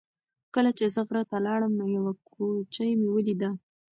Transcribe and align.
کله 0.53 0.71
چې 0.77 0.85
زه 0.93 1.01
غره 1.07 1.23
ته 1.29 1.37
لاړم 1.45 1.73
نو 1.79 1.85
یوه 1.97 2.13
کوچۍ 2.29 2.91
مې 2.99 3.09
ولیده. 3.11 3.49